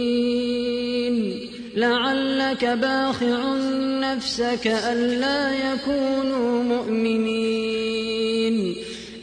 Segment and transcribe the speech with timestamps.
[1.76, 3.56] لعلك باخع
[4.00, 7.76] نفسك ألا يكونوا مؤمنين.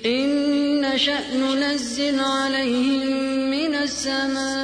[0.07, 3.07] إن نشأ ننزل عليهم
[3.50, 4.63] من السماء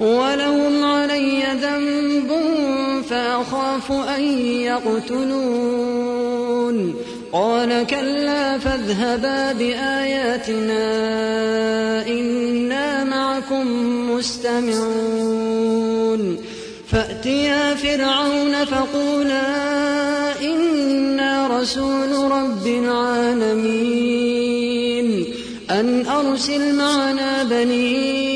[0.00, 2.30] ولهم علي ذنب
[3.10, 5.96] فأخاف أن يقتلون.
[7.32, 10.86] قال كلا فاذهبا بآياتنا
[12.06, 13.66] إنا معكم
[14.10, 15.56] مستمعون.
[16.92, 19.42] فأتيا فرعون فقولا
[20.42, 24.06] إنا رسول رب العالمين.
[25.70, 28.35] أن أرسل معنا بني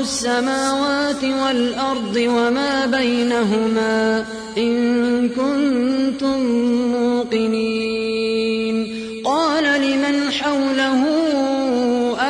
[0.00, 4.24] السماوات والأرض وما بينهما
[4.58, 6.40] إن كنتم
[6.96, 8.86] موقنين.
[9.24, 11.04] قال لمن حوله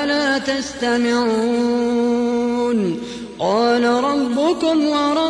[0.02, 1.80] ألا تستمعون؟
[3.38, 5.29] قال ربكم ورب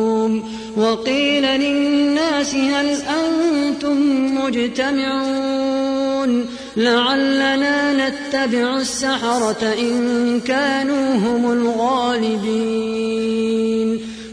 [0.81, 6.45] وقيل للناس هل أنتم مجتمعون؟
[6.77, 12.41] لعلنا نتبع السحرة إن كانوا هم الغالبين.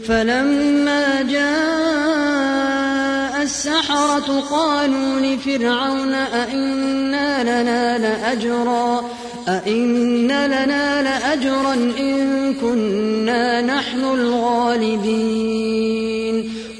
[0.07, 1.49] فلما جاء
[3.43, 9.09] السحرة قالوا لفرعون أئنا لنا لأجرا؟
[9.47, 16.08] أئن لنا لأجرا إن كنا نحن الغالبين.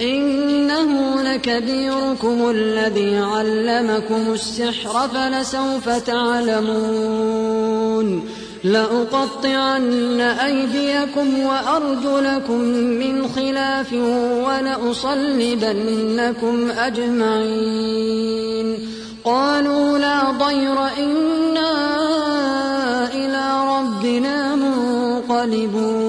[0.00, 7.48] إنه لكبيركم الذي علمكم السحر فلسوف تعلمون.
[8.64, 12.60] لأقطعن أيديكم وأرجلكم
[12.98, 13.92] من خلاف
[14.46, 18.78] ولأصلبنكم أجمعين.
[19.24, 21.72] قالوا لا ضير إنا
[23.14, 26.08] إلى ربنا منقلبون.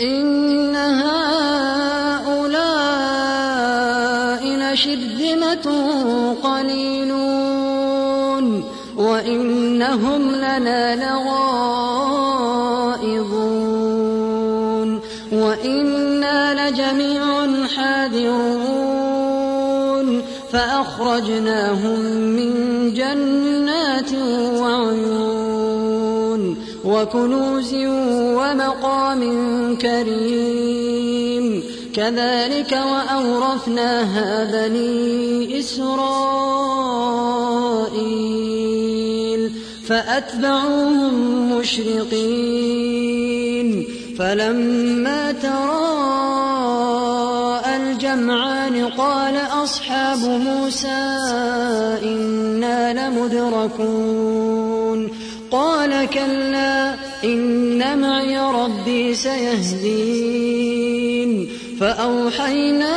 [0.00, 1.14] إن هؤلاء
[4.46, 5.66] لشرذمة
[6.42, 7.84] قليلون
[8.96, 11.34] وإنهم لنا لغائظون
[15.32, 18.84] وإنا لجميع حاذرون
[20.52, 22.52] فأخرجناهم من
[22.94, 24.12] جنات
[24.60, 25.13] وعيون
[26.94, 27.74] وكنوز
[28.14, 29.22] ومقام
[29.76, 31.62] كريم.
[31.94, 36.14] كذلك وأورثناها بني إسرائيل.
[39.88, 41.14] فأتبعوهم
[41.58, 42.94] مشرقين.
[44.18, 45.76] فلما تراءى
[47.76, 51.18] الجمعان قال أصحاب موسى
[52.02, 54.63] إنا لمدركون.
[55.54, 56.94] قال كلا
[57.24, 60.44] إن معي ربي سيهدين.
[61.80, 62.96] فأوحينا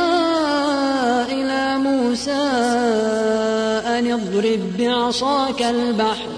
[1.32, 2.46] إلى موسى
[3.86, 6.28] أن اضرب بعصاك البحر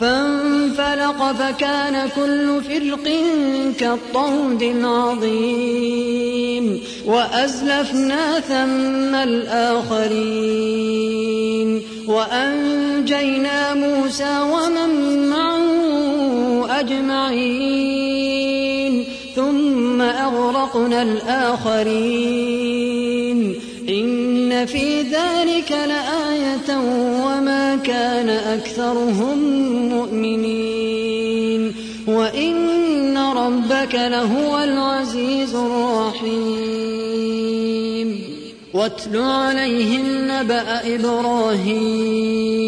[0.00, 3.06] فانفلق فكان كل فرق
[3.78, 5.84] كالطود العظيم
[7.06, 10.68] وأزلفنا ثم الآخرين.
[12.06, 15.57] وأنجينا موسى ومن معه
[16.80, 19.04] أجمعين.
[19.36, 23.54] ثم أغرقنا الآخرين.
[23.88, 26.78] إن في ذلك لآية
[27.24, 29.38] وما كان أكثرهم
[29.88, 31.74] مؤمنين.
[32.06, 36.28] وإن ربك لهو العزيز الرحيم.
[38.74, 42.67] واتل عليهم نبأ إبراهيم.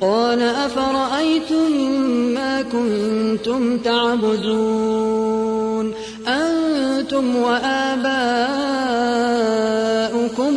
[0.00, 1.72] قال أفرأيتم
[2.34, 5.92] ما كنتم تعبدون؟
[6.28, 8.26] أنتم وآباؤكم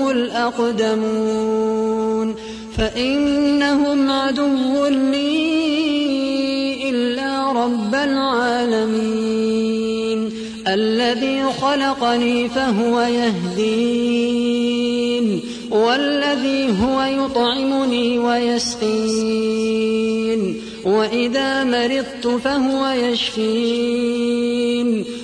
[0.10, 2.36] الأقدمون.
[2.78, 9.44] فإنهم عدو لي إلا رب العالمين.
[10.68, 14.34] الذي خلقني فهو يهدين.
[15.74, 19.64] والذي هو يطعمني ويسقين
[20.86, 24.44] وإذا مرضت فهو يشفين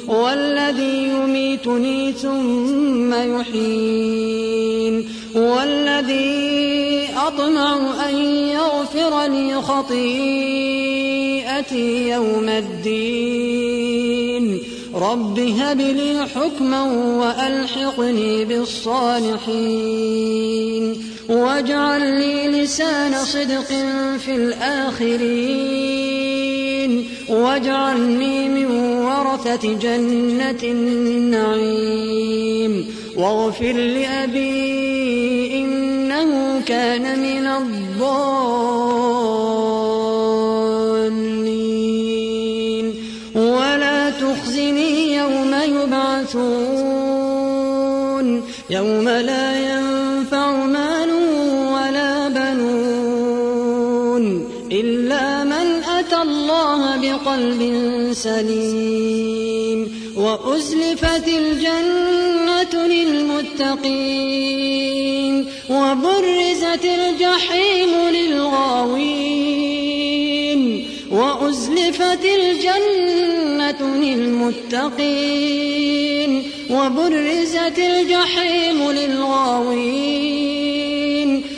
[0.07, 7.77] والذي يميتني ثم يحيين والذي أطمع
[8.09, 10.09] أن يغفر لي خطيئتي
[12.09, 13.78] يوم الدين.
[14.95, 16.81] رب هب لي حكما
[17.21, 19.45] وألحقني بالصالحين
[21.29, 23.67] واجعل لي لسان صدق
[24.17, 25.79] في الآخرين
[27.29, 32.19] واجعلني من ورثة جنة النعيم
[33.17, 38.98] واغفر لأبي إنه كان من الضالين
[58.13, 59.99] سليم.
[60.15, 63.89] وأزلفت الجنة للمتقين.
[65.69, 69.29] وبرزت الجحيم للغاوين.
[71.11, 75.09] وأزلفت الجنة للمتقين.
[76.69, 80.19] وبرزت الجحيم للغاوين.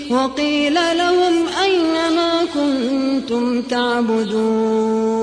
[0.10, 5.20] وقيل لهم أين ما كنتم تعبدون؟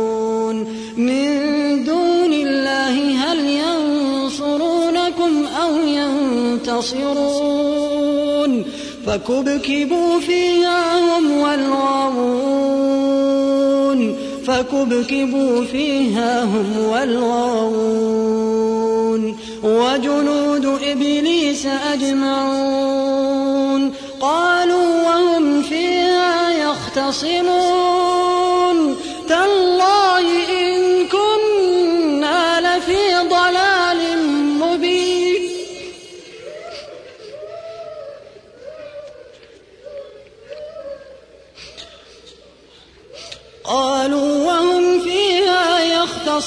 [0.99, 7.05] من دون الله هل ينصرونكم أو ينتصرون؟
[9.07, 12.79] فكبكبوا فيها هم والغاوون.
[14.47, 18.59] فكبكبوا فيها هم والغاوون.
[19.63, 23.93] وجنود إبليس أجمعون.
[24.21, 28.08] قالوا وهم فيها يختصمون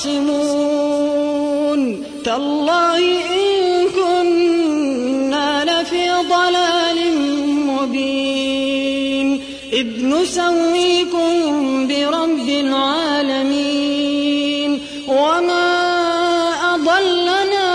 [0.05, 1.81] يختصمون.
[2.25, 7.17] تالله إن كنا لفي ضلال
[7.67, 9.41] مبين.
[9.73, 13.61] إذ نسويكم برب العالمين.
[15.07, 15.69] وما
[16.75, 17.69] أضلنا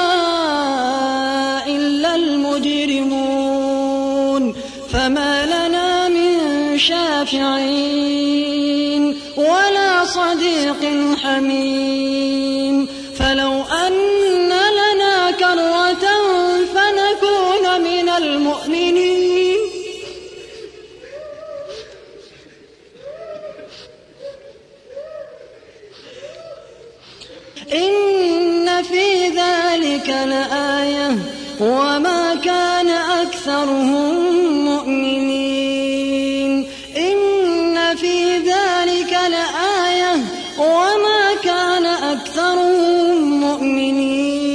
[1.66, 3.26] إلا المجرمون.
[4.92, 6.34] فما لنا من
[6.78, 8.36] شافعين
[9.36, 10.82] ولا صديق
[11.22, 11.95] حميم
[31.60, 34.14] وما كان أكثرهم
[34.64, 36.66] مؤمنين.
[36.96, 40.24] إن في ذلك لآية.
[40.58, 44.46] وما كان أكثرهم مؤمنين.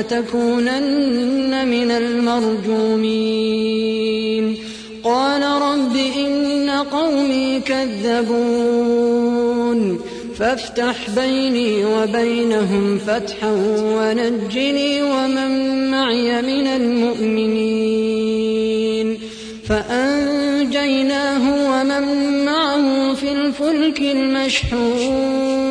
[0.00, 4.56] لتكونن من المرجومين.
[5.04, 9.00] قال رب إن قومي كذبون.
[10.38, 13.52] فافتح بيني وبينهم فتحا
[13.82, 18.08] ونجني ومن معي من المؤمنين.
[19.68, 22.04] فأنجيناه ومن
[22.44, 25.70] معه في الفلك المشحون.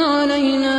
[0.00, 0.78] علينا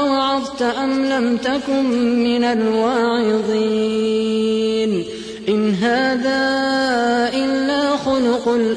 [0.00, 1.84] أوعظت أم لم تكن
[2.24, 3.83] من الواعظين.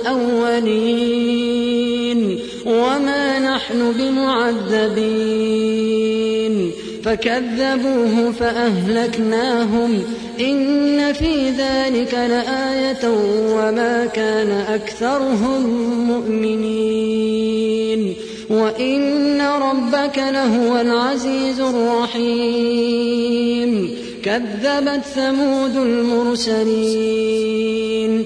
[0.02, 2.40] الأولين.
[2.66, 6.72] وما نحن بمعذبين.
[7.04, 10.04] فكذبوه فأهلكناهم.
[10.40, 13.10] إن في ذلك لآية
[13.54, 15.64] وما كان أكثرهم
[16.08, 18.14] مؤمنين.
[18.50, 23.96] وإن ربك لهو العزيز الرحيم.
[24.24, 28.26] كذبت ثمود المرسلين.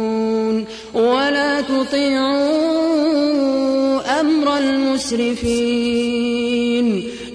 [0.93, 2.81] ولا تطيعوا
[4.19, 5.91] أمر المسرفين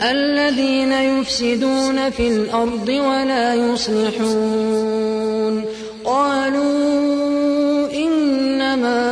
[0.03, 4.97] الذين يفسدون في الأرض ولا يصلحون
[6.05, 9.03] قالوا إنما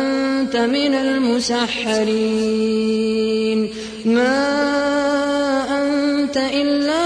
[0.00, 2.16] أنت من المسحرين
[4.04, 4.56] ما
[5.78, 7.05] أنت إلا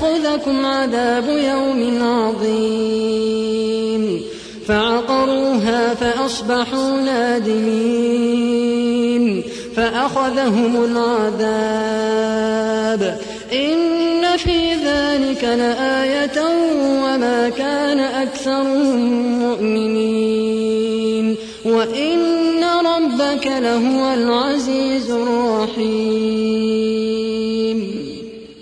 [0.00, 2.40] فيأخذكم عذاب يوم عظيم.
[4.66, 9.42] فعقروها فأصبحوا نادمين.
[9.76, 11.40] فأخذهم العذاب.
[13.52, 16.42] إن في ذلك لآية
[17.04, 21.36] وما كان أكثرهم مؤمنين.
[21.64, 26.79] وإن ربك لهو العزيز الرحيم.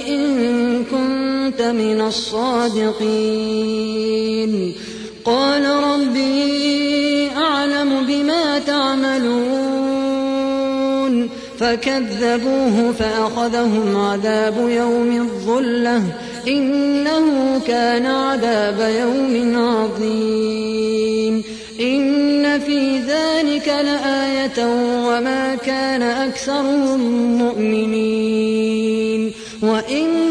[0.10, 3.12] إن كنت من الصادقين.
[5.26, 10.02] قال ربي أعلم بما تعملون
[11.60, 16.04] فكذبوه فأخذهم عذاب يوم الظلة
[16.48, 21.44] إنه كان عذاب يوم عظيم
[21.80, 24.66] إن في ذلك لآية
[25.08, 27.00] وما كان أكثرهم
[27.38, 29.32] مؤمنين
[29.62, 30.31] وإن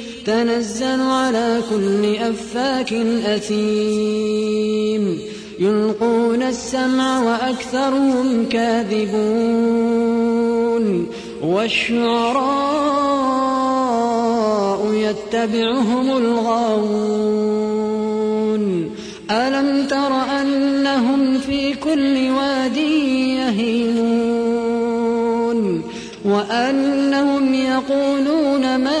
[0.25, 2.93] تنزل على كل أفاك
[3.25, 5.19] أثيم.
[5.59, 9.61] يلقون السمع وأكثرهم كاذبون.
[11.43, 12.71] والشعراء
[14.93, 17.31] يتبعهم الغاوون.
[19.31, 24.41] ألم تر أنهم في كل واد يهيمون؟
[26.25, 29.00] وأنهم يقولون ما